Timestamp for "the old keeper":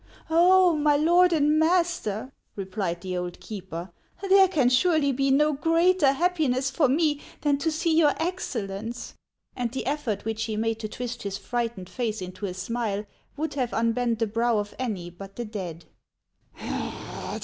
3.01-3.91